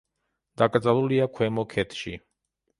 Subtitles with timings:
[0.61, 2.19] დაკრძალულია ქვემო ქედში.